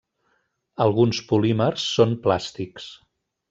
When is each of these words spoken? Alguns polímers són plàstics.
Alguns 0.85 1.21
polímers 1.33 1.87
són 1.99 2.19
plàstics. 2.27 2.93